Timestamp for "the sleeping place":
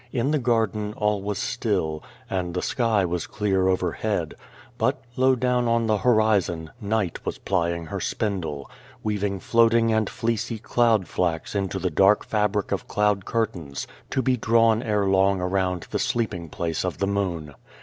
15.91-16.83